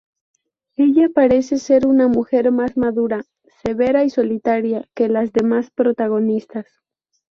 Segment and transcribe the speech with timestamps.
[0.77, 3.23] Ella parece ser una mujer más madura,
[3.63, 6.65] severa y solitaria que las demás protagonistas.